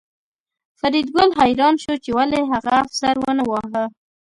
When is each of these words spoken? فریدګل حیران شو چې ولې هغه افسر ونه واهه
فریدګل 0.79 1.29
حیران 1.39 1.75
شو 1.83 1.93
چې 2.03 2.09
ولې 2.17 2.41
هغه 2.53 2.71
افسر 2.83 3.15
ونه 3.23 3.43
واهه 3.51 3.83